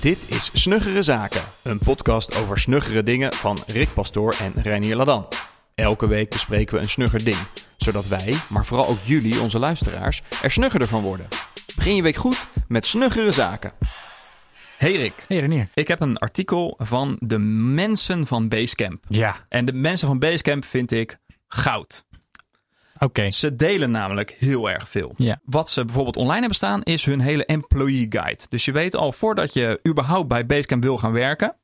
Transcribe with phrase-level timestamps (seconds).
[0.00, 5.26] Dit is Snuggere Zaken, een podcast over snuggere dingen van Rick Pastoor en Reinier Ladan.
[5.74, 7.36] Elke week bespreken we een snugger ding,
[7.76, 11.28] zodat wij, maar vooral ook jullie, onze luisteraars, er snuggerder van worden.
[11.76, 13.72] Begin je week goed met Snuggere Zaken.
[14.76, 15.68] Hey Rick, Hey Renier.
[15.74, 19.04] ik heb een artikel van de mensen van Basecamp.
[19.08, 22.04] Ja, En de mensen van Basecamp vind ik goud.
[23.04, 23.30] Oké.
[23.30, 25.14] Ze delen namelijk heel erg veel.
[25.44, 28.42] Wat ze bijvoorbeeld online hebben staan is hun hele employee guide.
[28.48, 31.56] Dus je weet al voordat je überhaupt bij Basecamp wil gaan werken,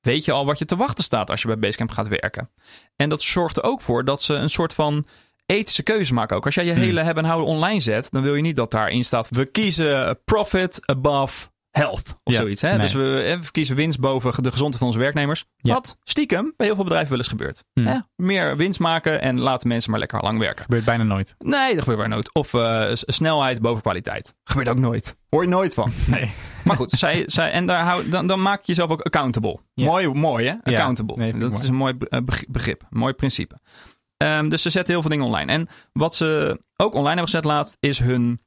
[0.00, 2.50] weet je al wat je te wachten staat als je bij Basecamp gaat werken.
[2.96, 5.06] En dat zorgt er ook voor dat ze een soort van
[5.46, 6.44] ethische keuze maken ook.
[6.44, 9.04] Als jij je hele hebben en houden online zet, dan wil je niet dat daarin
[9.04, 11.48] staat we kiezen profit above
[11.78, 12.62] health of Ja, zoiets.
[12.62, 12.70] Hè?
[12.70, 12.78] nee.
[12.80, 15.44] Dus we, eh, we kiezen winst boven de gezondheid van onze werknemers.
[15.56, 15.72] Ja.
[15.74, 17.64] Wat stiekem bij heel veel bedrijven wel eens gebeurt.
[17.72, 17.86] Hmm.
[17.86, 17.98] Hè?
[18.16, 20.64] Meer winst maken en laten mensen maar lekker lang werken.
[20.64, 21.34] Gebeurt bijna nooit.
[21.38, 22.34] Nee, dat gebeurt bij nooit.
[22.34, 24.34] Of eh, snelheid boven kwaliteit.
[24.44, 25.16] Gebeurt ook nooit.
[25.28, 25.92] Hoor je nooit van.
[26.06, 26.30] Nee.
[26.64, 29.58] Maar goed, zij, zij, en daar hou, dan, dan maak je jezelf ook accountable.
[29.74, 30.54] Mooi, mooi hè?
[30.72, 31.16] Accountable.
[31.16, 31.62] Nee, dat mooi.
[31.62, 32.82] is een mooi eh, beg- begrip.
[32.90, 33.58] Een mooi principe.
[34.16, 35.52] Ehm, dus ze zetten heel veel dingen online.
[35.52, 38.40] En wat ze ook online hebben gezet laatst is hun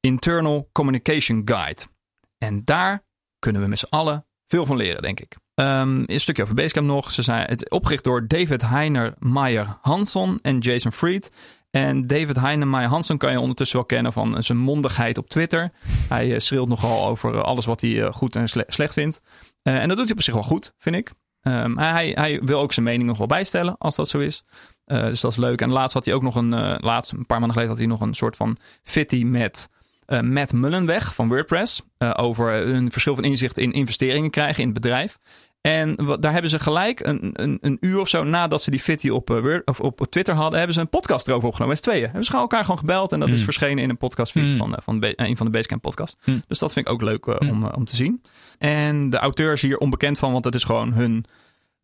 [0.00, 1.82] Internal Communication Guide.
[2.42, 3.04] En daar
[3.38, 5.36] kunnen we met z'n allen veel van leren, denk ik.
[5.54, 7.10] Ehm, een stukje over Basecamp nog.
[7.10, 11.30] Ze zijn het opgericht door David Heiner Meyer Hansson en Jason Fried.
[11.70, 15.72] En David Heiner Meyer Hansson kan je ondertussen wel kennen van zijn mondigheid op Twitter.
[16.08, 19.20] Hij eh, schreeuwt nogal over eh, alles wat hij eh, goed en sle- slecht vindt.
[19.62, 21.12] En dat doet hij op zich wel goed, vind ik.
[21.40, 24.44] Ehm, hij, hij wil ook zijn mening nog wel bijstellen, als dat zo is.
[24.84, 25.60] Dus dat is leuk.
[25.60, 28.00] En laatst had hij ook nog een, laatst, een paar maanden geleden had hij nog
[28.00, 29.68] een soort van fitty met
[30.06, 31.82] eh, Matt Mullenweg van WordPress.
[31.98, 35.18] eh, over een verschil van inzicht in investeringen krijgen in het bedrijf.
[35.60, 38.80] En wat, daar hebben ze gelijk een, een, een uur of zo nadat ze die
[38.80, 41.84] fitty op, eh, Word, of op Twitter hadden, hebben ze een podcast erover opgenomen met
[41.84, 42.04] z'n tweeën.
[42.04, 43.44] Hebben ze gewoon elkaar gewoon gebeld en dat is Hmm.
[43.44, 44.56] verschenen in een podcastfeed Hmm.
[44.56, 46.16] van, van eh, een van de Basecamp podcast.
[46.22, 46.42] Hmm.
[46.48, 48.22] Dus dat vind ik ook leuk om, om te zien.
[48.58, 51.24] En de auteur is hier onbekend van, want het is gewoon hun,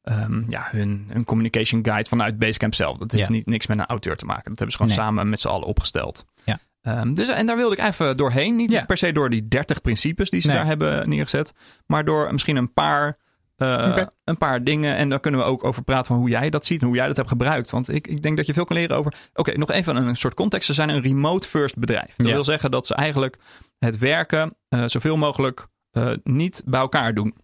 [0.03, 2.97] ehm, ja, hun, hun communication guide vanuit Basecamp zelf.
[2.97, 3.33] Dat heeft Ja.
[3.33, 4.49] niet, niks met een auteur te maken.
[4.51, 5.05] Dat hebben ze gewoon Nee.
[5.07, 6.25] samen met z'n allen opgesteld.
[6.45, 6.59] Ja.
[6.97, 8.57] Ehm, dus, en daar wilde ik even doorheen.
[8.57, 8.85] Niet Ja.
[8.85, 10.57] per se door die 30 principes die ze Nee.
[10.57, 11.53] daar hebben neergezet.
[11.87, 13.17] Maar door misschien een paar,
[13.57, 14.97] eh, een paar dingen.
[14.97, 17.07] En daar kunnen we ook over praten van hoe jij dat ziet en hoe jij
[17.07, 17.71] dat hebt gebruikt.
[17.71, 19.15] Want ik, ik denk dat je veel kan leren over.
[19.35, 20.67] Oké, nog even een soort context.
[20.67, 22.15] Ze zijn een remote first bedrijf.
[22.17, 22.33] Dat Ja.
[22.33, 23.37] wil zeggen dat ze eigenlijk
[23.79, 27.35] het werken eh, zoveel mogelijk eh, niet bij elkaar doen.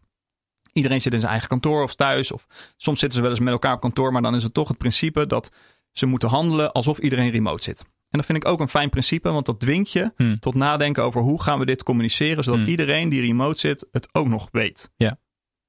[0.73, 2.33] Iedereen zit in zijn eigen kantoor of thuis.
[2.33, 4.13] Of soms zitten ze wel eens met elkaar op kantoor.
[4.13, 5.51] Maar dan is het toch het principe dat
[5.93, 7.85] ze moeten handelen alsof iedereen remote zit.
[8.15, 10.39] En dat vind ik ook een fijn principe, want dat dwingt je Hmm.
[10.39, 12.69] tot nadenken over hoe gaan we dit communiceren, zodat Hmm.
[12.69, 14.91] iedereen die remote zit het ook nog weet.
[14.97, 15.19] Ja.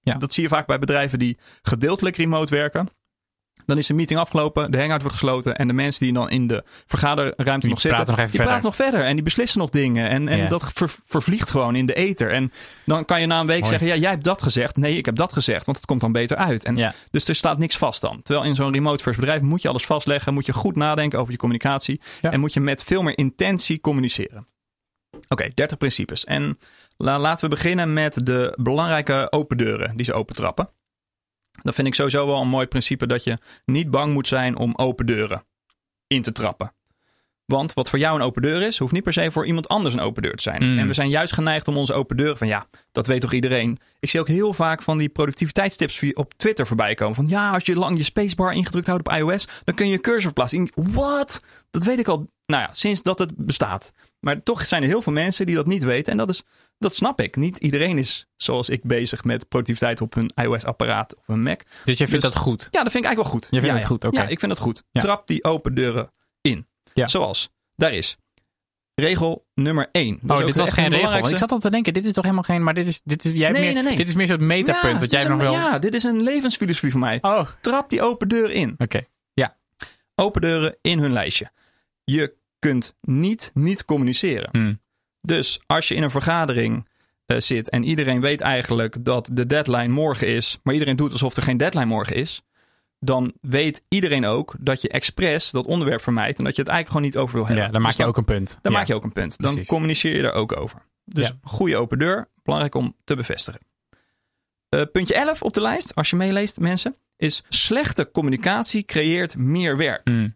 [0.02, 0.14] Ja.
[0.18, 2.90] Dat zie je vaak bij bedrijven die gedeeltelijk remote werken.
[3.66, 6.48] Dan is de meeting afgelopen, de hangout wordt gesloten en de mensen die dan in
[6.48, 8.46] de vergaderruimte Die nog zitten, praten nog even die verder.
[8.46, 10.10] praten nog verder en die beslissen nog dingen.
[10.10, 12.32] En, en dat ver- vervliegt gewoon in de ether.
[12.32, 12.52] En
[12.86, 13.70] dan kan je na een week Mooi.
[13.72, 14.76] zeggen, ja, jij hebt dat gezegd.
[14.78, 16.64] Nee, ik heb dat gezegd, want het komt dan beter uit.
[16.64, 18.22] En dus er staat niks vast dan.
[18.24, 20.34] Terwijl in zo'n remote first bedrijf moet je alles vastleggen.
[20.34, 22.02] Moet je goed nadenken over je communicatie.
[22.22, 22.32] Ja.
[22.32, 24.48] En moet je met veel meer intentie communiceren.
[25.28, 26.24] Oké, 30 principes.
[26.26, 26.58] En
[26.98, 30.70] la- laten we beginnen met de belangrijke open deuren die ze opentrappen.
[31.64, 34.74] Dat vind ik sowieso wel een mooi principe dat je niet bang moet zijn om
[34.76, 35.44] open deuren
[36.08, 36.72] in te trappen.
[37.46, 39.94] Want wat voor jou een open deur is, hoeft niet per se voor iemand anders
[39.94, 40.64] een open deur te zijn.
[40.64, 40.78] Mm.
[40.80, 43.78] En we zijn juist geneigd om onze open deuren van ja, dat weet toch iedereen.
[44.00, 47.16] Ik zie ook heel vaak van die productiviteitstips op Twitter voorbij komen.
[47.16, 50.02] Van ja, als je lang je spacebar ingedrukt houdt op iOS, dan kun je je
[50.02, 50.72] cursor verplaatsen.
[50.76, 51.42] Wat?
[51.72, 53.92] Dat weet ik al, nou ja, sinds dat het bestaat.
[54.20, 56.12] Maar toch zijn er heel veel mensen die dat niet weten.
[56.12, 56.44] En dat, is,
[56.78, 57.36] dat snap ik.
[57.36, 61.62] Niet iedereen is zoals ik bezig met productiviteit op een iOS-apparaat of een Mac.
[61.86, 62.68] Dus jij vindt Dus- dat goed?
[62.72, 63.44] Ja, dat vind ik eigenlijk wel goed.
[63.44, 63.88] Je vindt ja, het ja.
[63.88, 64.22] goed, oké.
[64.22, 64.84] Ja, ik vind dat goed.
[64.92, 65.02] Ja.
[65.02, 66.10] Trap die open deuren
[66.42, 66.68] in.
[66.94, 67.08] Ja.
[67.08, 68.18] Zoals, daar is
[68.96, 70.20] regel nummer 1.
[70.28, 71.30] oh, dit was geen regel.
[71.30, 72.64] Ik zat al te denken, dit is toch helemaal geen...
[72.64, 73.98] Maar dit is, dit is, jij Nee, meer, nee, nee.
[73.98, 74.94] Dit is meer zo'n metapunt.
[74.94, 75.54] ja, wat jij nog een- wel...
[75.54, 77.18] Ja, dit is een levensfilosofie voor mij.
[77.22, 77.56] Oh, oké.
[77.62, 78.78] Trap die open deur in.
[80.18, 81.52] Open deuren in hun lijstje.
[82.04, 84.50] Je kunt niet niet communiceren.
[84.52, 84.82] Hmm.
[85.26, 86.88] Dus als je in een vergadering
[87.26, 91.36] eh, zit en iedereen weet eigenlijk dat de deadline morgen is, maar iedereen doet alsof
[91.36, 92.42] er geen deadline morgen is,
[93.00, 96.88] dan weet iedereen ook dat je expres dat onderwerp vermijdt en dat je het eigenlijk
[96.88, 97.66] gewoon niet over wil hebben.
[97.66, 98.58] Ja, dan maak Dus je ook een punt.
[98.62, 98.78] Dan Ja.
[98.78, 99.38] maak je ook een punt.
[99.38, 99.70] Dan Precies.
[99.70, 100.82] communiceer je er ook over.
[101.06, 101.34] Dus Ja.
[101.44, 103.60] goede open deur, belangrijk om te bevestigen.
[104.70, 109.78] Eh, puntje 11 op de lijst, als je meeleest mensen, is slechte communicatie creëert meer
[109.78, 110.02] werk.
[110.10, 110.36] Hmm.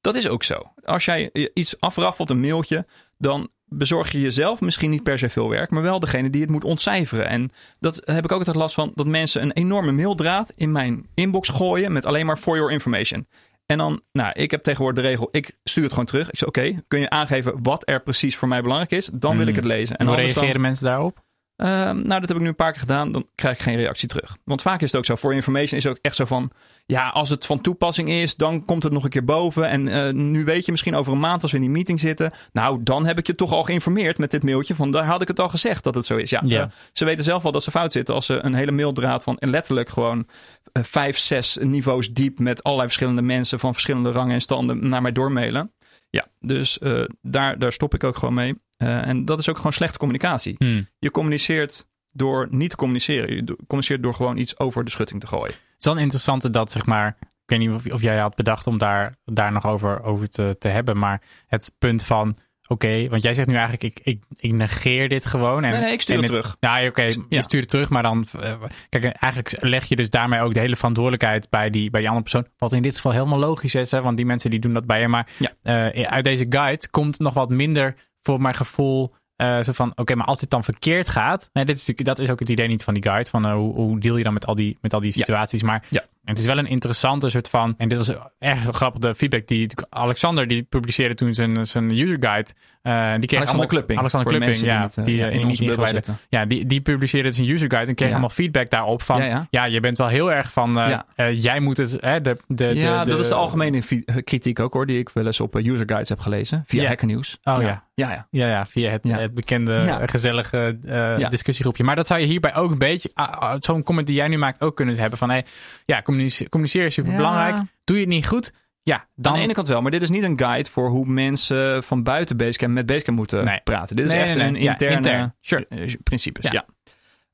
[0.00, 0.62] Dat is ook zo.
[0.84, 2.86] Als jij iets afraffelt, een mailtje,
[3.18, 6.50] dan bezorg je jezelf misschien niet per se veel werk, maar wel degene die het
[6.50, 7.28] moet ontcijferen.
[7.28, 11.06] En dat heb ik ook altijd last van, dat mensen een enorme maildraad in mijn
[11.14, 13.26] inbox gooien met alleen maar for your information.
[13.66, 16.30] En dan, nou, ik heb tegenwoordig de regel, ik stuur het gewoon terug.
[16.30, 19.10] Ik zeg, oké, kun je aangeven wat er precies voor mij belangrijk is?
[19.12, 19.96] Dan wil ik het lezen.
[19.96, 21.26] En hoe dan- reageren mensen daarop?
[21.58, 23.12] Ehm, nou, dat heb ik nu een paar keer gedaan.
[23.12, 24.36] Dan krijg ik geen reactie terug.
[24.44, 25.16] Want vaak is het ook zo.
[25.16, 26.50] For information is ook echt zo van.
[26.86, 29.68] Ja, als het van toepassing is, dan komt het nog een keer boven.
[29.68, 32.30] En eh, nu weet je misschien over een maand als we in die meeting zitten.
[32.52, 34.74] Nou, dan heb ik je toch al geïnformeerd met dit mailtje.
[34.74, 36.30] Van daar had ik het al gezegd dat het zo is.
[36.30, 38.14] Ja, eh, ze weten zelf wel dat ze fout zitten.
[38.14, 40.26] Als ze een hele maildraad van letterlijk gewoon
[40.72, 42.38] eh, vijf, zes niveaus diep.
[42.38, 45.72] Met allerlei verschillende mensen van verschillende rangen en standen naar mij doormailen.
[46.10, 48.54] Ja, dus eh, daar, daar stop ik ook gewoon mee.
[48.76, 50.54] Eh, en dat is ook gewoon slechte communicatie.
[50.58, 50.88] Hmm.
[50.98, 53.34] Je communiceert door niet te communiceren.
[53.34, 55.54] Je communiceert door gewoon iets over de schutting te gooien.
[55.54, 58.34] Het is wel een interessante dat, zeg maar, ik weet niet of, of jij had
[58.34, 62.36] bedacht om daar, daar nog over, over te, te hebben, maar het punt van,
[62.68, 65.64] oké, want jij zegt nu eigenlijk, ik, ik, ik negeer dit gewoon.
[65.64, 66.56] En, Nee, nee, ik stuur en het terug.
[66.60, 67.40] Nou, oké, je Ja.
[67.40, 68.52] stuurt het terug, maar dan, eh,
[68.88, 72.30] kijk, eigenlijk leg je dus daarmee ook de hele verantwoordelijkheid bij die, bij die andere
[72.30, 72.46] persoon.
[72.58, 75.00] Wat in dit geval helemaal logisch is, hè, want die mensen die doen dat bij
[75.00, 75.08] je.
[75.08, 75.50] Maar Ja.
[75.92, 80.14] eh, uit deze guide komt nog wat minder, voor mijn gevoel, eh, zo van, oké,
[80.14, 82.84] maar als dit dan verkeerd gaat, hè, dit is dat is ook het idee niet
[82.84, 85.12] van die guide, van hoe, hoe deal je dan met al die, met al die
[85.14, 85.18] Ja.
[85.18, 85.62] situaties.
[85.62, 86.04] Maar Ja.
[86.28, 89.68] Het is wel een interessante soort van, en dit was erg grappig, de feedback die
[89.88, 92.50] Alexander, die publiceerde toen zijn, zijn user guide.
[92.88, 93.98] Eh, die kreeg Alexander allemaal- Klupping.
[93.98, 94.78] Alexander Klupping, ja.
[94.78, 96.04] die niet, eh, die, in eh, onze bubbel ingewijden.
[96.04, 96.18] zitten.
[96.28, 98.14] Ja, die, die publiceerde zijn user guide en kreeg Ja.
[98.14, 99.64] allemaal feedback daarop van, Ja, ja, ja.
[99.64, 100.72] je bent wel heel erg van,
[101.16, 101.30] Ja.
[101.30, 103.82] jij moet het, hè, de, de, ja, de, dat is de algemene
[104.24, 104.86] kritiek ook hoor.
[104.86, 106.62] Die ik wel eens op user guides heb gelezen.
[106.66, 106.88] Via Ja.
[106.88, 107.38] Hacker News.
[107.44, 107.86] Oh ja.
[107.94, 108.26] Ja, ja.
[108.30, 109.18] Ja, ja, via het, Ja.
[109.18, 110.00] het bekende Ja.
[110.06, 110.78] gezellige
[111.16, 111.28] Ja.
[111.28, 111.84] discussiegroepje.
[111.84, 114.38] Maar dat zou je hierbij ook een beetje, ah, ah, zo'n comment die jij nu
[114.38, 115.44] maakt, ook kunnen hebben van, hey,
[115.86, 117.54] ja, communice- communiceren is super belangrijk.
[117.54, 117.66] Ja.
[117.84, 118.52] Doe je het niet goed?
[118.88, 119.32] Ja, dan...
[119.32, 122.02] Aan de ene kant wel, maar dit is niet een guide voor hoe mensen van
[122.02, 123.60] buiten Basecamp met Basecamp moeten Nee.
[123.64, 123.96] praten.
[123.96, 124.62] Dit is Nee, echt nee, een nee.
[124.62, 125.34] Ja, interne intern.
[125.40, 125.66] Sure.
[125.68, 126.50] eh, principes.
[126.50, 126.64] Ja.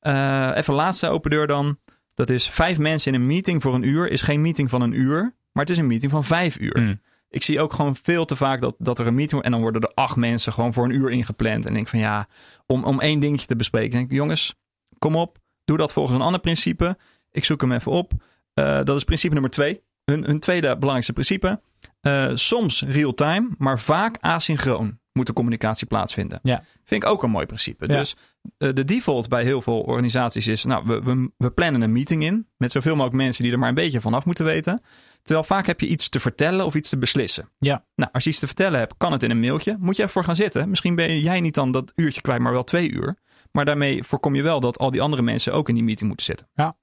[0.01, 0.51] Ja.
[0.51, 1.79] Eh, even laatste open deur dan.
[2.15, 4.09] Dat is vijf mensen in een meeting voor een uur.
[4.11, 5.21] Is geen meeting van een uur,
[5.53, 6.81] maar het is een meeting van vijf uur.
[6.81, 7.01] Mm.
[7.29, 9.61] Ik zie ook gewoon veel te vaak dat, dat er een meeting wordt en dan
[9.62, 11.62] worden er acht mensen gewoon voor een uur ingepland.
[11.65, 12.27] En ik denk van ja,
[12.67, 13.91] om, om één dingetje te bespreken.
[13.91, 14.55] Denk ik, jongens,
[14.99, 16.97] kom op, doe dat volgens een ander principe.
[17.31, 18.12] Ik zoek hem even op.
[18.55, 19.83] Eh, dat is principe nummer twee.
[20.05, 21.61] Hun, hun tweede belangrijkste principe.
[22.01, 26.39] Eh, soms real-time, maar vaak asynchroon moet de communicatie plaatsvinden.
[26.43, 26.65] Ja.
[26.85, 27.89] Vind ik ook een mooi principe.
[27.89, 27.97] Ja.
[27.99, 28.17] Dus
[28.59, 32.23] eh, de default bij heel veel organisaties is, nou, we, we, we plannen een meeting
[32.23, 34.83] in met zoveel mogelijk mensen die er maar een beetje vanaf moeten weten.
[35.23, 37.49] Terwijl vaak heb je iets te vertellen of iets te beslissen.
[37.59, 37.85] Ja.
[37.95, 39.77] Nou, als je iets te vertellen hebt, kan het in een mailtje.
[39.81, 40.69] Moet je even voor gaan zitten.
[40.69, 43.17] Misschien ben jij niet dan dat uurtje kwijt, maar wel twee uur.
[43.53, 46.27] Maar daarmee voorkom je wel dat al die andere mensen ook in die meeting moeten
[46.27, 46.49] zitten.
[46.55, 46.77] Ja.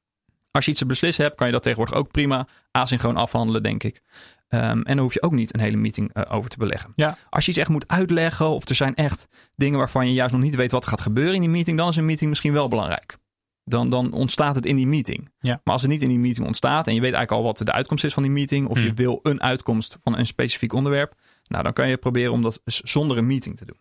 [0.51, 3.83] Als je iets te beslissen hebt, kan je dat tegenwoordig ook prima asynchroon afhandelen, denk
[3.83, 4.01] ik.
[4.48, 6.92] Ehm, en dan hoef je ook niet een hele meeting eh, over te beleggen.
[6.95, 7.18] Ja.
[7.30, 10.42] Als je iets echt moet uitleggen, of er zijn echt dingen waarvan je juist nog
[10.42, 12.68] niet weet wat er gaat gebeuren in die meeting, dan is een meeting misschien wel
[12.68, 13.18] belangrijk.
[13.63, 15.31] Dan, dan ontstaat het in die meeting.
[15.39, 15.62] Ja.
[15.63, 17.71] Maar als het niet in die meeting ontstaat en je weet eigenlijk al wat de
[17.71, 18.95] uitkomst is van die meeting, of je Hmm.
[18.95, 21.13] wil een uitkomst van een specifiek onderwerp,
[21.48, 23.77] nou dan kan je proberen om dat zonder een meeting te doen.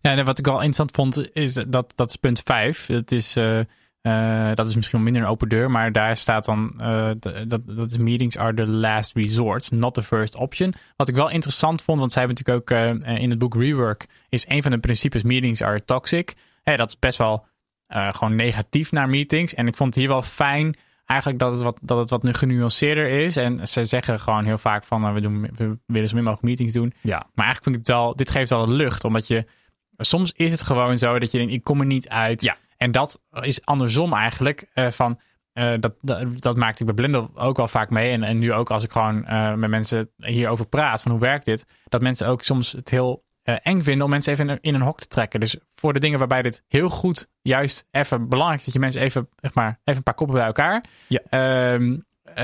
[0.00, 2.86] Ja, en wat ik wel interessant vond, is dat, dat is punt 5.
[2.86, 3.60] Het is, eh,
[4.02, 7.10] eh, dat is misschien wel minder een open deur, maar daar staat dan, eh,
[7.46, 10.74] dat, dat is meetings are the last resort, not the first option.
[10.96, 14.06] Wat ik wel interessant vond, want zij hebben natuurlijk ook eh, in het boek Rework,
[14.28, 16.34] is een van de principes meetings are toxic.
[16.64, 17.46] Dat is best wel
[17.88, 19.54] gewoon negatief naar meetings.
[19.54, 20.76] En ik vond het hier wel fijn
[21.06, 23.36] eigenlijk dat het wat, dat het wat nu genuanceerder is.
[23.36, 26.46] En ze zeggen gewoon heel vaak van, nou, we, doen, we willen zo min mogelijk
[26.46, 26.92] meetings doen.
[27.00, 27.26] Ja.
[27.34, 29.44] Maar eigenlijk vind ik het wel, dit geeft wel lucht, omdat je
[29.96, 32.42] soms is het gewoon zo dat je denkt, ik kom er niet uit.
[32.42, 32.56] Ja.
[32.82, 35.20] En dat is andersom eigenlijk eh, van,
[35.52, 38.10] eh, dat, dat, dat maakte ik bij Blender ook wel vaak mee.
[38.10, 41.44] En, en nu ook als ik gewoon eh, met mensen hierover praat, van hoe werkt
[41.44, 41.66] dit?
[41.88, 44.80] Dat mensen ook soms het heel eng vinden om mensen even in een, in een
[44.80, 45.40] hok te trekken.
[45.40, 49.02] Dus voor de dingen waarbij dit heel goed, juist even belangrijk is dat je mensen
[49.02, 50.84] even, zeg maar, even een paar koppen bij elkaar.
[51.06, 51.20] Ja.
[51.30, 51.98] Ehm, eh,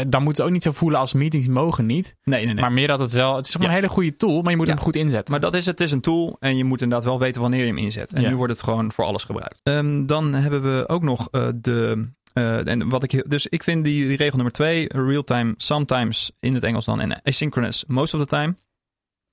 [0.09, 2.17] dan moet het ook niet zo voelen als meetings mogen niet.
[2.25, 2.63] Nee, nee, nee.
[2.63, 3.73] Maar meer dat het wel, het is gewoon Ja.
[3.75, 4.75] een hele goede tool, maar je moet Ja.
[4.75, 5.31] hem goed inzetten.
[5.33, 5.79] Maar dat is het.
[5.79, 8.13] Het is een tool en je moet inderdaad wel weten wanneer je hem inzet.
[8.13, 8.29] En Ja.
[8.29, 9.61] nu wordt het gewoon voor alles gebruikt.
[9.63, 12.09] Ehm, dan hebben we ook nog eh, de.
[12.33, 16.55] eh, en wat ik, dus ik vind die, die regel nummer twee, real-time sometimes in
[16.55, 18.55] het Engels dan en asynchronous most of the time.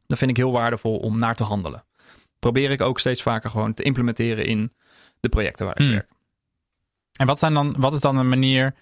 [0.08, 1.84] Dat vind ik heel waardevol om naar te handelen.
[2.40, 4.74] Probeer ik ook steeds vaker gewoon te implementeren in
[5.20, 5.92] de projecten waar ik Hmm.
[5.92, 6.10] werk.
[7.14, 8.74] En wat, zijn dan, wat is dan een manier?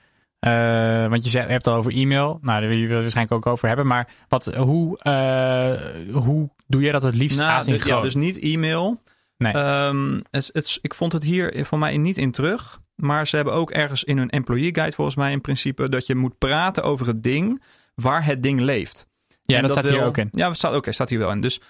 [0.42, 2.40] Eh, want je, zegt, je hebt het al over e-mail.
[2.42, 3.88] Nou, daar wil je het waarschijnlijk ook over hebben.
[3.88, 8.40] Maar wat, hoe, eh, hoe doe je dat het liefst Nou, dus, ja, dus niet
[8.40, 9.02] e-mail.
[9.38, 9.54] Nee.
[9.54, 12.80] Ehm, het, het- ik vond het hier voor mij niet in terug.
[12.96, 16.16] Maar ze hebben ook ergens in hun employee guide volgens mij in principe dat je
[16.16, 17.62] moet praten over het ding
[17.96, 19.08] waar het ding leeft.
[19.44, 20.28] ja, En dat, staat hier ook in.
[20.32, 21.42] Ja, staat, oké, staat hier wel in.
[21.42, 21.62] Dus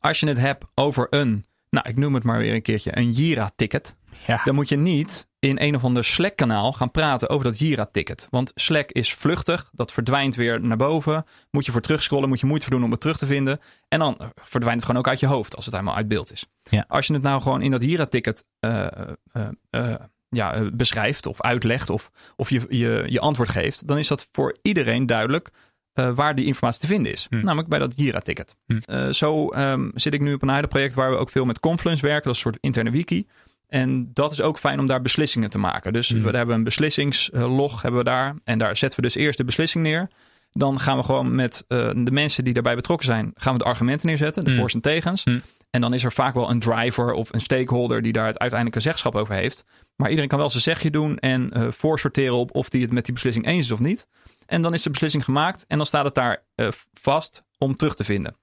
[0.00, 3.10] als je het hebt over een, nou ik noem het maar weer een keertje, een
[3.10, 3.96] Jira-ticket.
[4.26, 4.40] Ja.
[4.44, 8.26] Dan moet je niet in een of ander Slack-kanaal gaan praten over dat Jira-ticket.
[8.30, 11.24] Want Slack is vluchtig, dat verdwijnt weer naar boven.
[11.50, 13.60] Moet je voor terugscrollen, moet je moeite voor doen om het terug te vinden.
[13.88, 16.46] En dan verdwijnt het gewoon ook uit je hoofd als het helemaal uit beeld is.
[16.62, 16.84] Ja.
[16.88, 18.86] Als je het nou gewoon in dat Jira-ticket uh,
[19.32, 19.94] uh, uh,
[20.28, 24.56] ja, beschrijft of uitlegt of, of je, je, je antwoord geeft, dan is dat voor
[24.62, 25.50] iedereen duidelijk
[25.92, 27.26] waar die informatie te vinden is.
[27.30, 27.40] Hm.
[27.40, 28.56] Namelijk bij dat Jira-ticket.
[28.66, 29.12] Hm.
[29.12, 32.06] zo um, zit ik nu op een huidig project waar we ook veel met Confluence
[32.06, 32.24] werken.
[32.24, 33.26] Dat is een soort interne wiki.
[33.72, 35.92] En dat is ook fijn om daar beslissingen te maken.
[35.92, 36.22] Dus Mhm.
[36.30, 38.34] we hebben een beslissingslog hebben we daar.
[38.44, 40.08] En daar zetten we dus eerst de beslissing neer.
[40.50, 43.64] Dan gaan we gewoon met uh, de mensen die daarbij betrokken zijn, gaan we de
[43.64, 44.56] argumenten neerzetten, de Mm.
[44.56, 45.24] voor's en tegens.
[45.24, 45.42] Mm.
[45.70, 48.80] En dan is er vaak wel een driver of een stakeholder die daar het uiteindelijke
[48.82, 49.64] zeggenschap over heeft.
[49.96, 53.04] Maar iedereen kan wel zijn zegje doen en uh, voorsorteren op of die het met
[53.04, 54.06] die beslissing eens is of niet.
[54.46, 56.68] En dan is de beslissing gemaakt en dan staat het daar uh,
[57.00, 58.36] vast om terug te vinden.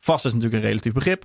[0.00, 1.24] Vast is natuurlijk een relatief begrip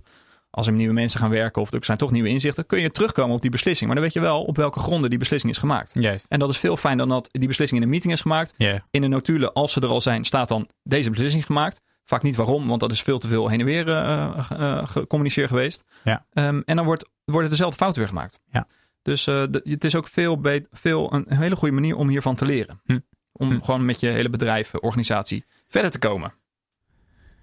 [0.57, 3.35] als er nieuwe mensen gaan werken of er zijn toch nieuwe inzichten, kun je terugkomen
[3.35, 3.85] op die beslissing.
[3.85, 5.91] Maar dan weet je wel op welke gronden die beslissing is gemaakt.
[5.93, 6.25] Juist.
[6.29, 8.53] En dat is veel fijn dan dat die beslissing in een meeting is gemaakt.
[8.57, 8.79] Yeah.
[8.91, 11.81] In de notulen, als ze er al zijn, staat dan deze beslissing gemaakt.
[12.03, 15.49] Vaak niet waarom, want dat is veel te veel heen en weer uh, uh, gecommuniceerd
[15.49, 15.83] geweest.
[16.03, 16.25] Ja.
[16.33, 18.39] Um, en dan wordt, worden dezelfde fouten weer gemaakt.
[18.51, 18.67] Ja.
[19.01, 22.45] Dus uh, de, het is ook veel, veel een hele goede manier om hiervan te
[22.45, 22.81] leren.
[22.85, 22.99] Hm.
[23.31, 23.59] Om Hm.
[23.59, 26.33] gewoon met je hele bedrijf, organisatie verder te komen.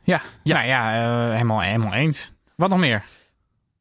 [0.03, 0.55] Ja, ja.
[0.55, 0.91] Nou ja
[1.31, 2.34] helemaal, helemaal eens.
[2.55, 3.05] Wat nog meer?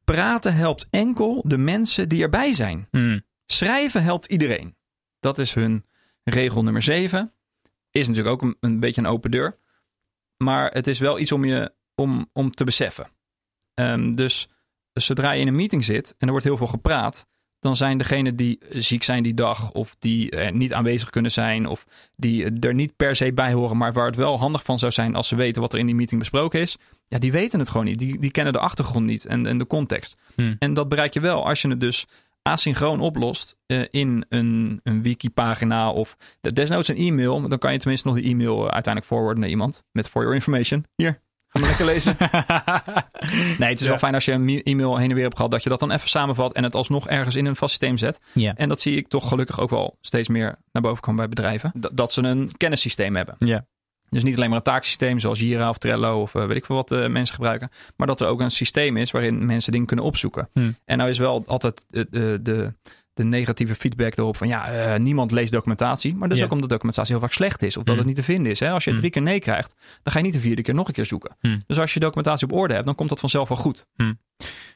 [0.04, 2.88] Praten helpt enkel de mensen die erbij zijn.
[2.92, 3.22] Hmm.
[3.46, 4.76] Schrijven helpt iedereen.
[5.20, 5.86] Dat is hun
[6.24, 7.34] regel nummer 7.
[7.92, 9.58] Is natuurlijk ook een, een, beetje een open deur.
[10.38, 13.08] Maar het is wel iets om, je, om, om te beseffen.
[13.74, 14.50] Um, dus,
[14.94, 17.28] dus zodra je in een meeting zit en er wordt heel veel gepraat,
[17.64, 21.68] dan zijn degenen die ziek zijn die dag, of die er niet aanwezig kunnen zijn,
[21.68, 24.92] of die er niet per se bij horen, maar waar het wel handig van zou
[24.92, 26.78] zijn als ze weten wat er in die meeting besproken is,
[27.08, 28.00] ja, die weten het gewoon niet.
[28.00, 30.18] Die, die kennen de achtergrond niet en, en de context.
[30.36, 30.56] Hmm.
[30.60, 32.06] En dat bereik je wel als je het dus
[32.42, 37.48] asynchroon oplost uh, in een, een wiki-pagina of desnoods een e-mail.
[37.48, 40.86] Dan kan je tenminste nog die e-mail uiteindelijk forwarden naar iemand met for your information.
[40.96, 41.22] Hier,
[41.54, 42.16] Ga maar lekker lezen.
[43.60, 43.88] nee, het is ja.
[43.88, 45.92] wel fijn als je een e-mail heen en weer hebt gehad, dat je dat dan
[45.92, 48.20] even samenvat en het alsnog ergens in een vast systeem zet.
[48.34, 48.54] Ja.
[48.56, 51.72] En dat zie ik toch gelukkig ook wel steeds meer naar boven komen bij bedrijven.
[51.92, 53.36] Dat, ze een kennissysteem hebben.
[53.38, 53.66] Ja.
[54.10, 56.76] Dus niet alleen maar een taaksysteem zoals Jira of Trello of uh, weet ik veel
[56.76, 57.70] wat uh, mensen gebruiken.
[57.96, 60.50] Maar dat er ook een systeem is waarin mensen dingen kunnen opzoeken.
[60.54, 60.76] Hmm.
[60.86, 62.74] En nou is wel altijd de, de,
[63.14, 66.16] de, negatieve feedback erop van ja, uh, niemand leest documentatie.
[66.16, 67.78] Maar dat is ook omdat documentatie heel vaak slecht is.
[67.78, 68.60] Of dat het niet te vinden is.
[68.60, 68.72] Hè?
[68.72, 69.00] Als je Hmm.
[69.00, 71.36] drie keer nee krijgt, dan ga je niet de vierde keer nog een keer zoeken.
[71.40, 71.62] Hmm.
[71.68, 73.86] Dus als je documentatie op orde hebt, dan komt dat vanzelf wel goed.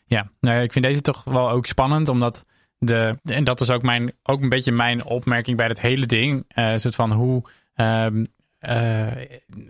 [0.05, 2.45] Ja, nou, ik vind deze toch wel ook spannend, omdat
[2.79, 6.45] de, en dat is ook, mijn, ook een beetje mijn opmerking bij het hele ding,
[6.55, 7.43] uh, soort van hoe,
[7.75, 8.27] um,
[8.61, 9.07] uh,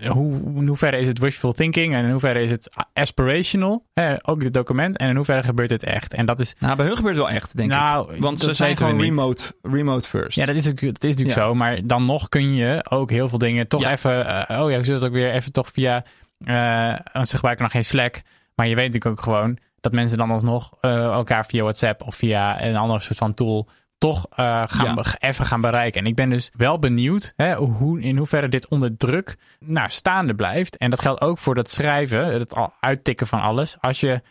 [0.08, 4.40] hoe, in hoeverre is het wishful thinking en in hoeverre is het aspirational, hè, ook
[4.42, 6.14] dit document, en in hoeverre gebeurt het echt.
[6.14, 8.22] En dat is, Nou, bij hun gebeurt het wel echt, denk nou, ik.
[8.22, 10.38] Want ze zijn gewoon remote, remote first.
[10.38, 11.46] Ja, dat is, dat is natuurlijk Ja.
[11.46, 11.54] zo.
[11.56, 13.92] Maar dan nog kun je ook heel veel dingen toch Ja.
[13.92, 14.48] even...
[14.48, 16.04] eh, oh ja, ik zit het ook weer even toch via...
[16.46, 18.22] eh, want ze gebruiken nog geen Slack.
[18.56, 22.16] Maar je weet natuurlijk ook gewoon dat mensen dan alsnog eh, elkaar via WhatsApp of
[22.16, 25.04] via een ander soort van tool toch eh, gaan Ja.
[25.20, 26.02] even gaan bereiken.
[26.02, 30.36] En ik ben dus wel benieuwd hè, hoe, in hoeverre dit onder druk nou, staande
[30.36, 30.78] blijft.
[30.78, 33.76] En dat geldt ook voor dat schrijven, het uittikken van alles.
[33.80, 34.22] Als je,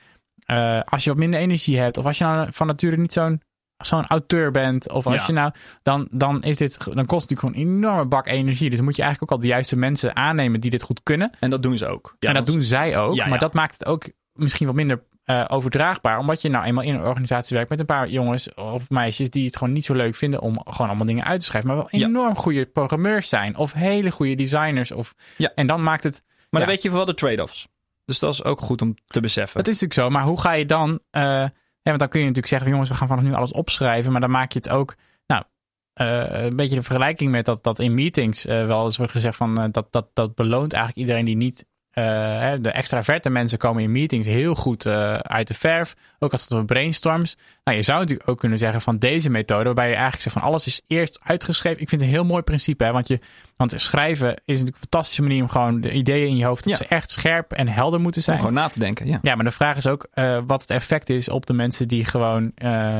[0.46, 3.40] eh, als je wat minder energie hebt of als je nou van nature niet zo'n
[3.76, 5.24] zo'n auteur bent of als Ja.
[5.26, 8.70] je nou dan, dan is dit dan kost het natuurlijk gewoon een enorme bak energie.
[8.70, 11.30] Dus moet je eigenlijk ook al de juiste mensen aannemen die dit goed kunnen.
[11.40, 12.16] En dat doen ze ook.
[12.18, 13.14] Ja, en dat doen zij ook.
[13.14, 16.18] Ja, maar dat maakt het ook misschien wat minder eh, overdraagbaar.
[16.18, 19.46] Omdat je nou eenmaal in een organisatie werkt met een paar jongens of meisjes die
[19.46, 21.68] het gewoon niet zo leuk vinden om gewoon allemaal dingen uit te schrijven.
[21.70, 22.06] Maar wel Ja.
[22.06, 23.56] enorm goede programmeurs zijn.
[23.56, 24.90] Of hele goede designers.
[24.92, 25.52] Of, Ja.
[25.54, 26.22] En dan maakt het.
[26.50, 26.66] Maar Ja.
[26.66, 27.68] dan weet je wel de trade-offs.
[28.04, 29.56] Dus dat is ook goed om te beseffen.
[29.64, 30.18] Dat is natuurlijk zo.
[30.18, 31.00] Maar hoe ga je dan.
[31.10, 31.52] eh, ja,
[31.82, 34.12] want dan kun je natuurlijk zeggen: jongens, we gaan vanaf nu alles opschrijven.
[34.12, 34.94] Maar dan maak je het ook.
[35.26, 35.42] Nou,
[35.92, 39.68] eh, een beetje de vergelijking met dat, dat in meetings wel eens wordt gezegd van
[39.72, 41.66] dat, dat, dat beloont eigenlijk iedereen die niet.
[41.96, 45.94] Eh, de extraverte mensen komen in meetings heel goed eh, uit de verf.
[46.18, 47.36] Ook als het over brainstorms.
[47.64, 50.44] Nou, je zou natuurlijk ook kunnen zeggen van deze methode, waarbij je eigenlijk zegt van
[50.44, 51.80] alles is eerst uitgeschreven.
[51.82, 53.18] Ik vind het een heel mooi principe, hè, want, je,
[53.56, 56.78] want schrijven is natuurlijk een fantastische manier om gewoon de ideeën in je hoofd, dat
[56.78, 56.84] Ja.
[56.84, 58.38] ze echt scherp en helder moeten Om zijn.
[58.38, 59.06] gewoon na te denken.
[59.06, 59.18] Ja.
[59.22, 62.04] Ja, maar de vraag is ook eh, wat het effect is op de mensen die
[62.04, 62.52] gewoon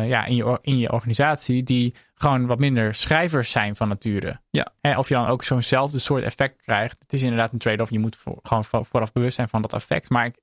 [0.07, 4.41] ja, in, je, in je organisatie, die gewoon wat minder schrijvers zijn van nature.
[4.51, 4.67] Ja.
[4.81, 6.97] Hè, of je dan ook zo'nzelfde soort effect krijgt.
[6.99, 7.91] Het is inderdaad een trade-off.
[7.91, 10.11] Je moet voor, gewoon vo- vooraf bewust zijn van dat effect.
[10.11, 10.37] Maar ik,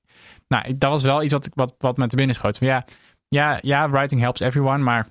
[0.48, 2.58] nou, dat was wel iets wat, ik- wat, wat me te binnen schoot.
[2.58, 2.84] Van ja,
[3.28, 4.82] ja, ja, writing helps everyone.
[4.82, 5.06] Maar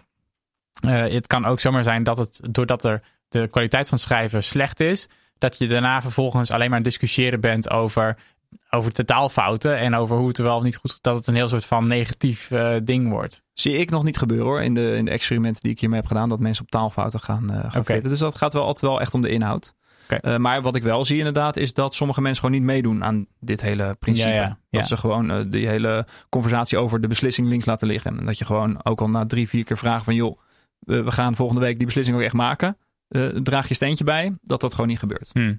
[0.82, 4.80] eh, het kan ook zomaar zijn dat het, doordat er de kwaliteit van schrijven slecht
[4.80, 8.18] is, dat je daarna vervolgens alleen maar aan het discussiëren bent over
[8.70, 11.48] over totaalfouten en over hoe het er wel of niet goed dat het een heel
[11.48, 13.44] soort van negatief eh, ding wordt.
[13.54, 16.08] Zie ik nog niet gebeuren hoor, in de, in de experimenten die ik hiermee heb
[16.08, 18.00] gedaan, dat mensen op taalfouten gaan, uh, gaan.
[18.02, 19.74] Dus dat gaat wel altijd wel echt om de inhoud.
[20.08, 23.26] Eh, maar wat ik wel zie inderdaad, is dat sommige mensen gewoon niet meedoen aan
[23.40, 24.30] dit hele principe.
[24.30, 24.84] Ja, ja, Dat ja.
[24.84, 28.20] ze gewoon die hele conversatie over de beslissing links laten liggen.
[28.20, 30.40] En dat je gewoon ook al na drie, vier keer vragen van joh,
[30.80, 32.78] we, gaan volgende week die beslissing ook echt maken.
[33.44, 35.30] Draag je steentje bij, dat dat gewoon niet gebeurt.
[35.34, 35.54] Hm.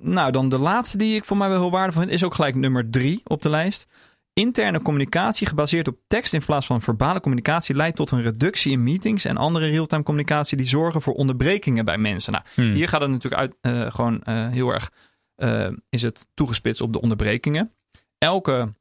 [0.00, 2.54] Nou, dan de laatste die ik voor mij wel heel waardevol vind, is ook gelijk
[2.54, 3.86] nummer drie op de lijst.
[4.32, 8.82] Interne communicatie gebaseerd op tekst in plaats van verbale communicatie leidt tot een reductie in
[8.82, 12.32] meetings en andere real-time communicatie die zorgen voor onderbrekingen bij mensen.
[12.32, 12.74] Nou, Hm.
[12.74, 14.90] hier gaat het natuurlijk uit, eh, gewoon eh, heel erg,
[15.34, 17.72] eh, is het toegespitst op de onderbrekingen.
[18.18, 18.74] Elke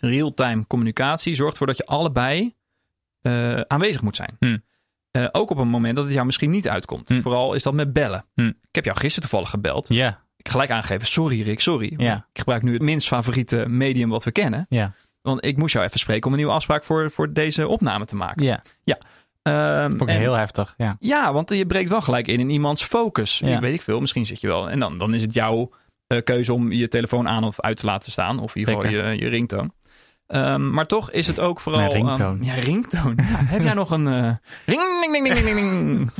[0.00, 2.54] real-time communicatie zorgt ervoor dat je allebei
[3.66, 4.36] aanwezig moet zijn.
[4.38, 4.58] Hm.
[5.10, 7.08] Eh, ook op een moment dat het jou misschien niet uitkomt.
[7.08, 7.20] Hm.
[7.20, 8.24] Vooral is dat met bellen.
[8.34, 11.94] Ik heb jou gisteren toevallig gebeld Ja, gelijk aangeven, sorry Rick, sorry.
[11.96, 12.14] Ja.
[12.14, 14.66] Ik gebruik nu het minst favoriete medium wat we kennen.
[14.68, 18.04] ja, Want ik moest jou even spreken om een nieuwe afspraak voor, voor deze opname
[18.04, 18.44] te maken.
[18.44, 18.98] ja.
[19.88, 20.74] Vond ik en- heel heftig.
[20.76, 20.96] Ja.
[21.00, 23.38] Ja, want je breekt wel gelijk in in iemands focus.
[23.38, 23.60] Ja.
[23.60, 24.70] Weet ik veel, misschien zit je wel.
[24.70, 25.70] En dan, dan is het jouw
[26.06, 28.38] eh, keuze om je telefoon aan of uit te laten staan.
[28.38, 29.72] Of in ieder geval je, je ringtoon.
[30.26, 31.80] Ehm, maar toch is het ook vooral...
[31.80, 32.38] Mijn ringtoon.
[32.42, 33.14] ja, ringtoon.
[33.16, 33.24] Ja,
[33.54, 34.06] heb jij nog een...
[34.08, 34.30] eh,
[34.66, 36.10] ring, ding, ding, ding, ding, ding.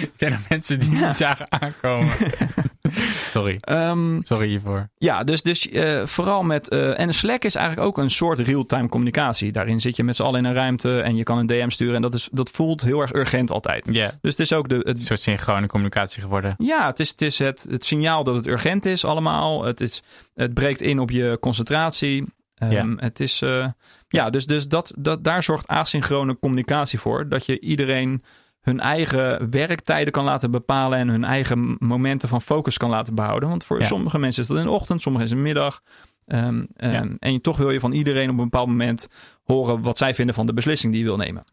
[0.00, 1.12] Ik ken mensen die Ja.
[1.12, 2.12] zagen aankomen.
[3.30, 3.56] Sorry.
[3.60, 4.88] Ehm, Sorry hiervoor.
[4.98, 6.68] Ja, dus, dus eh, vooral met.
[6.68, 9.52] eh, en Slack is eigenlijk ook een soort real-time communicatie.
[9.52, 11.94] Daarin zit je met z'n allen in een ruimte en je kan een DM sturen.
[11.94, 13.84] En dat, is, dat voelt heel erg urgent altijd.
[14.20, 14.74] Dus het is ook de.
[14.74, 16.54] een Het, soort synchrone communicatie geworden.
[16.58, 19.64] ja, het is, het, is het, het signaal dat het urgent is, allemaal.
[19.64, 20.02] Het, is,
[20.34, 22.24] het breekt in op je concentratie.
[22.70, 22.86] Ja.
[22.96, 23.42] Het is.
[23.42, 23.66] eh,
[24.08, 27.28] ja, dus, dus dat, dat, daar zorgt asynchrone communicatie voor.
[27.28, 28.22] Dat je iedereen
[28.64, 33.48] hun eigen werktijden kan laten bepalen en hun eigen momenten van focus kan laten behouden.
[33.48, 33.86] Want voor Ja.
[33.86, 35.80] sommige mensen is dat in de ochtend, sommigen is het in de middag.
[36.26, 37.06] Ehm, ehm, Ja.
[37.18, 39.08] En je, toch wil je van iedereen op een bepaald moment
[39.44, 41.44] horen wat zij vinden van de beslissing die je wil nemen.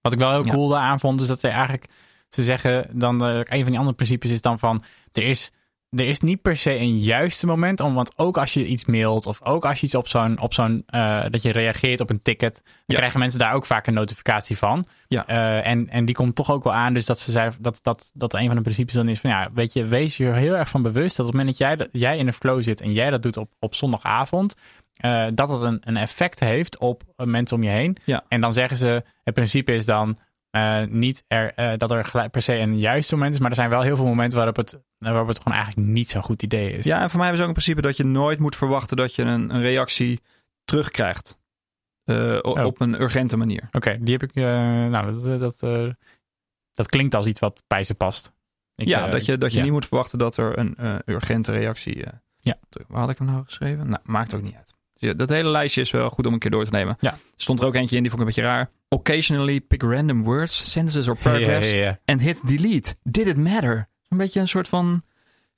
[0.00, 0.52] Wat ik wel heel Ja.
[0.52, 1.86] cool daaraan vond, is dat ze eigenlijk,
[2.28, 4.82] ze zeggen dan, een van die andere principes is dan van,
[5.12, 5.50] er is,
[5.96, 9.26] er is niet per se een juiste moment om, want ook als je iets mailt
[9.26, 12.22] of ook als je iets op zo'n, op zo'n, eh, dat je reageert op een
[12.22, 12.94] ticket, dan Ja.
[12.96, 14.86] krijgen mensen daar ook vaak een notificatie van.
[15.08, 15.26] Ja.
[15.26, 18.10] Eh, en, en die komt toch ook wel aan, dus dat ze zei, dat, dat,
[18.14, 20.56] dat een van de principes dan is van, ja, weet je, wees je er heel
[20.56, 22.80] erg van bewust dat op het moment dat jij, dat- jij in een flow zit
[22.80, 24.54] en jij dat doet op, op zondagavond,
[24.96, 27.96] eh, dat het een, een effect heeft op mensen om je heen.
[28.04, 28.24] Ja.
[28.28, 30.18] En dan zeggen ze, het principe is dan
[30.56, 33.70] eh, niet er, eh, dat er per se een juiste moment is, maar er zijn
[33.70, 36.84] wel heel veel momenten waarop het, waarop het gewoon eigenlijk niet zo'n goed idee is.
[36.84, 39.22] Ja, en voor mij is ook een principe dat je nooit moet verwachten dat je
[39.22, 40.20] een, een reactie
[40.64, 41.38] terugkrijgt.
[42.04, 42.64] Eh, Oh.
[42.64, 43.68] Op een urgente manier.
[43.72, 45.94] Oké, die heb ik, nou, dat, dat,
[46.70, 48.32] dat klinkt als iets wat bij ze past.
[48.74, 49.64] Ik, ja, dat je, dat je ja.
[49.64, 52.04] niet moet verwachten dat er een urgente reactie.
[52.38, 52.58] Ja.
[52.88, 53.88] Waar had ik hem nou geschreven?
[53.88, 54.74] Nou, maakt ook niet uit.
[54.98, 56.96] Dus ja, dat hele lijstje is wel goed om een keer door te nemen.
[57.00, 57.10] Ja.
[57.12, 58.70] Er stond er ook eentje in, die vond ik een beetje raar.
[58.88, 61.98] Occasionally pick random words, sentences or paragraphs ja.
[62.04, 62.94] and hit delete.
[63.02, 63.88] Did it matter?
[64.08, 65.02] Een beetje een soort van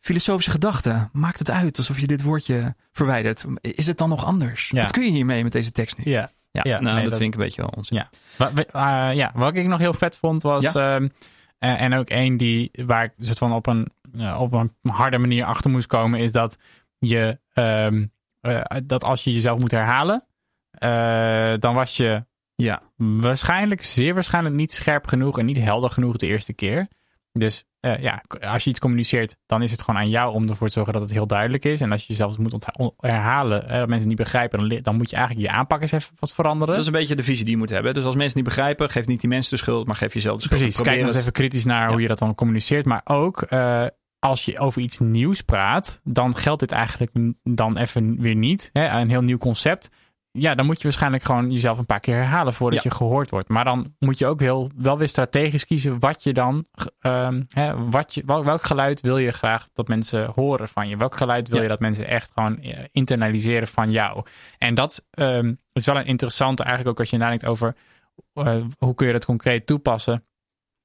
[0.00, 1.08] filosofische gedachte.
[1.12, 3.44] Maakt het uit alsof je dit woordje verwijdert?
[3.60, 4.68] Is het dan nog anders?
[4.68, 4.80] Ja.
[4.80, 6.10] Wat kun je hiermee met deze tekst nu?
[6.12, 6.30] Ja.
[6.50, 7.96] Ja, Ja, nou, nee, dat, dat- vind ik een beetje wel onzin.
[7.96, 8.08] Ja.
[8.36, 10.74] Wat, eh, ja, wat ik nog heel vet vond was.
[10.74, 11.08] ehm,
[11.58, 15.18] eh, en ook één die waar ik soort van op een, eh, op een harde
[15.18, 16.56] manier achter moest komen, is dat
[16.98, 18.06] je ehm,
[18.40, 20.24] eh, dat als je jezelf moet herhalen,
[20.70, 22.24] eh, dan was je
[22.54, 22.82] Ja.
[22.96, 26.88] waarschijnlijk, zeer waarschijnlijk niet scherp genoeg en niet helder genoeg de eerste keer.
[27.32, 30.66] Dus eh, ja, als je iets communiceert, dan is het gewoon aan jou om ervoor
[30.66, 31.80] te zorgen dat het heel duidelijk is.
[31.80, 35.16] En als je jezelf moet herhalen, eh, dat mensen niet begrijpen, dan, dan moet je
[35.16, 36.74] eigenlijk je aanpak eens even wat veranderen.
[36.74, 37.94] Dat is een beetje de visie die je moet hebben.
[37.94, 40.42] Dus als mensen niet begrijpen, geef niet die mensen de schuld, maar geef jezelf de
[40.42, 40.60] schuld.
[40.60, 41.90] Precies, kijk eens even kritisch naar Ja.
[41.92, 42.84] hoe je dat dan communiceert.
[42.84, 43.42] Maar ook
[44.18, 48.70] als je over iets nieuws praat, dan geldt dit eigenlijk dan even weer niet.
[48.72, 48.88] Hè?
[49.00, 49.90] Een heel nieuw concept.
[50.30, 52.90] Ja, dan moet je waarschijnlijk gewoon jezelf een paar keer herhalen voordat Ja.
[52.90, 53.48] je gehoord wordt.
[53.48, 56.66] Maar dan moet je ook wel, wel weer strategisch kiezen wat je dan,
[57.00, 60.96] ehm, hè, wat je, wel- welk geluid wil je graag dat mensen horen van je?
[60.96, 61.62] Welk geluid wil Ja.
[61.62, 64.24] je dat mensen echt gewoon eh, internaliseren van jou?
[64.58, 67.74] En dat ehm, is wel een interessante eigenlijk ook als je nadenkt over
[68.32, 70.24] eh, hoe kun je dat concreet toepassen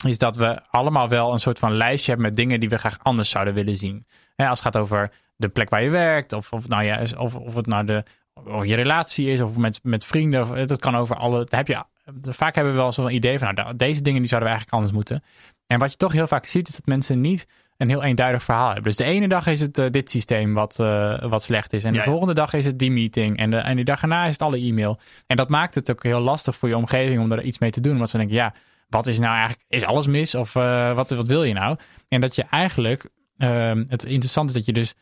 [0.09, 2.97] is dat we allemaal wel een soort van lijstje hebben met dingen die we graag
[3.01, 4.05] anders zouden willen zien.
[4.35, 7.55] Als het gaat over de plek waar je werkt, of, of, nou ja, of, of
[7.55, 10.41] het nou de, of je relatie is, of met, met vrienden.
[10.41, 11.47] Of, dat kan over alle.
[11.49, 11.83] Heb je,
[12.21, 14.91] vaak hebben we wel zo'n idee van, nou, deze dingen die zouden we eigenlijk anders
[14.91, 15.23] moeten.
[15.67, 18.65] En wat je toch heel vaak ziet, is dat mensen niet een heel eenduidig verhaal
[18.65, 18.83] hebben.
[18.83, 21.83] Dus de ene dag is het eh, dit systeem wat, eh, wat slecht is.
[21.83, 22.09] En de Ja, ja.
[22.09, 23.37] volgende dag is het die meeting.
[23.37, 24.99] En de, en die dag erna is het alle e-mail.
[25.27, 27.81] En dat maakt het ook heel lastig voor je omgeving om er iets mee te
[27.81, 27.97] doen.
[27.97, 28.53] Want ze denken, ja,
[28.93, 30.36] wat is nou eigenlijk, is alles mis?
[30.36, 31.77] Of eh, wat, wat wil je nou?
[32.08, 33.06] En dat je eigenlijk,
[33.38, 34.93] ehm, het interessante is dat je dus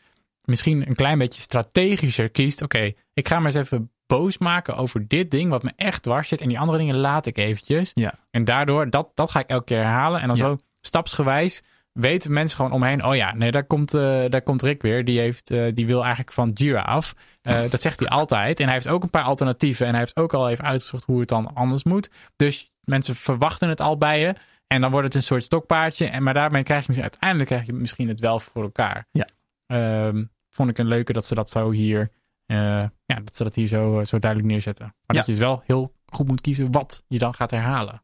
[0.44, 2.62] misschien een klein beetje strategischer kiest.
[2.62, 6.28] Oké, ik ga me eens even boos maken over dit ding wat me echt dwars
[6.28, 6.40] zit.
[6.40, 7.90] En die andere dingen laat ik eventjes.
[7.94, 8.14] Ja.
[8.30, 10.20] En daardoor, dat, dat ga ik elke keer herhalen.
[10.20, 10.42] En dan Ja.
[10.44, 13.04] zo stapsgewijs weten mensen gewoon omheen.
[13.04, 15.04] Oh ja, nee, daar komt, eh, daar komt Rick weer.
[15.04, 17.14] Die, heeft, eh, die wil eigenlijk van Jira af.
[17.42, 18.60] Eh, dat zegt hij altijd.
[18.60, 19.86] En hij heeft ook een paar alternatieven.
[19.86, 22.10] En hij heeft ook al even uitgezocht hoe het dan anders moet.
[22.36, 24.34] Dus mensen verwachten het al bij je.
[24.66, 26.06] En dan wordt het een soort stokpaardje.
[26.06, 29.08] En, maar daarmee krijg je misschien, uiteindelijk krijg je misschien het wel voor elkaar.
[29.10, 29.26] Ja.
[29.66, 32.10] Ehm, vond ik een leuke dat ze dat zo hier,
[32.46, 32.90] ja,
[33.24, 34.84] dat ze dat hier zo, zo duidelijk neerzetten.
[34.84, 35.14] Maar Ja.
[35.14, 38.02] dat je dus wel heel goed moet kiezen wat je dan gaat herhalen.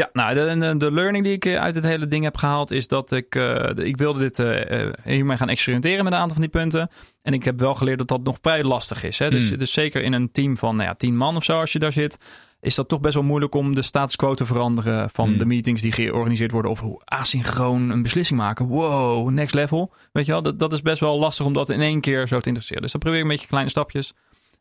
[0.00, 2.88] Ja, nou, de, de, learning die ik eh, uit het hele ding heb gehaald is
[2.88, 6.60] dat ik, eh, ik wilde dit eh, hiermee gaan experimenteren met een aantal van die
[6.60, 6.90] punten.
[7.22, 9.18] En ik heb wel geleerd dat dat nog vrij lastig is.
[9.18, 9.30] Hè?
[9.30, 9.58] Dus, Hmm.
[9.58, 11.92] dus zeker in een team van nou ja, tien man of zo, als je daar
[11.92, 12.18] zit,
[12.60, 15.38] is dat toch best wel moeilijk om de status quo te veranderen van Hmm.
[15.38, 16.70] de meetings die georganiseerd worden.
[16.70, 18.66] Of hoe asynchroon een beslissing maken.
[18.66, 19.92] Wow, next level.
[20.12, 22.38] Weet je wel, dat, dat is best wel lastig om dat in één keer zo
[22.40, 22.82] te interesseren.
[22.82, 24.14] Dus dan probeer ik een beetje kleine stapjes.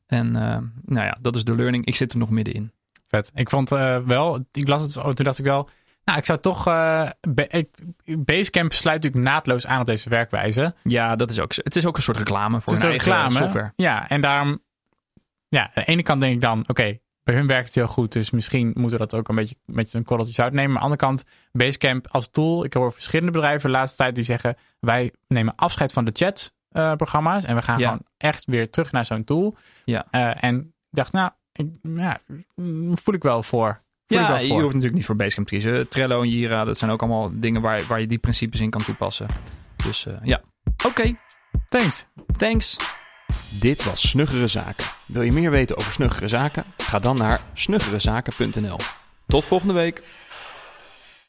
[0.05, 0.31] En
[0.85, 1.85] nou ja, dat is de learning.
[1.85, 2.71] Ik zit er nog middenin.
[3.15, 3.31] Vet.
[3.35, 5.69] Ik vond eh, wel, ik las het toen dacht ik wel,
[6.03, 7.09] nou, ik zou toch, eh,
[8.19, 10.75] Basecamp sluit natuurlijk naadloos aan op deze werkwijze.
[10.83, 11.53] Ja, dat is ook.
[11.55, 13.35] Het is ook een soort reclame voor Het een is ook eigen reclame.
[13.35, 13.73] software.
[13.75, 14.61] Ja, en daarom,
[15.47, 18.11] ja, aan de ene kant denk ik dan, oké, bij hun werkt het heel goed,
[18.11, 20.71] dus misschien moeten we dat ook een beetje met een korreltje zout nemen.
[20.71, 24.15] Maar aan de andere kant, Basecamp als tool, ik hoor verschillende bedrijven de laatste tijd
[24.15, 27.85] die zeggen, wij nemen afscheid van de chatprogramma's en we gaan Ja.
[27.85, 29.57] gewoon echt weer terug naar zo'n tool.
[29.85, 30.05] Ja.
[30.11, 31.31] Eh, en ik dacht, nou,
[31.81, 32.19] ja,
[32.93, 33.79] voel ik wel voor.
[34.07, 35.89] Voel Ja, wel je hoeft natuurlijk niet voor Basecamp te kiezen.
[35.89, 38.83] Trello en Jira, dat zijn ook allemaal dingen waar, waar je die principes in kan
[38.83, 39.27] toepassen.
[39.83, 40.41] Dus eh, ja,
[40.85, 41.17] oké.
[41.69, 42.05] Thanks.
[42.37, 42.77] Thanks.
[43.59, 44.87] Dit was Snuggere Zaken.
[45.05, 46.65] Wil je meer weten over Snuggere Zaken?
[46.77, 48.77] Ga dan naar snuggerezaken.nl.
[49.27, 50.03] Tot volgende week.